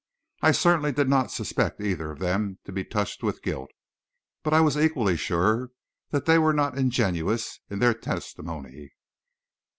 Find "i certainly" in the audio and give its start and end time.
0.41-0.91